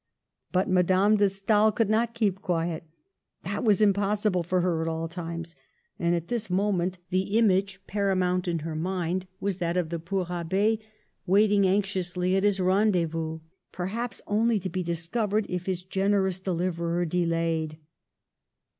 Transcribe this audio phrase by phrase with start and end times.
[0.51, 2.85] But Madame de Stael could not keep quiet—
[3.43, 5.55] that was impos sible for her at all times—
[5.99, 10.25] and at this moment the image paramount in her mind was that of the poor
[10.25, 10.81] Abb6
[11.27, 13.41] waiting anxiously at his rendezvous—
[13.71, 17.77] perhaps only to be discovered if his generous deliverer delayed.